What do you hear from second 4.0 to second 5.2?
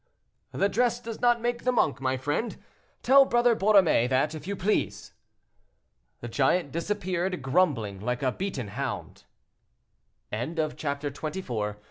that, if you please."